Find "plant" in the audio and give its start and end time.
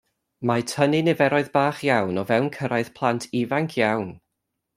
2.97-3.29